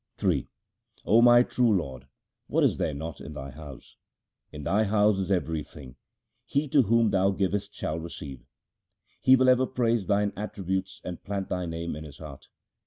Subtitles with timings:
[0.23, 0.31] Ill
[1.05, 2.07] 0 my true Lord,
[2.47, 3.97] what is there not in Thy house?
[4.51, 5.95] In Thy house is everything;
[6.43, 8.43] he to whom Thou givest shall receive;
[9.19, 12.47] He will ever praise Thine attributes and plant Thy name in his heart.